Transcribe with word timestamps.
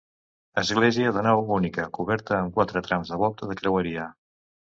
Església 0.61 1.11
de 1.17 1.23
nau 1.27 1.41
única, 1.57 1.85
coberta 1.99 2.35
amb 2.39 2.57
quatre 2.57 2.83
trams 2.87 3.13
de 3.13 3.19
volta 3.27 3.51
de 3.51 3.59
creueria. 3.63 4.09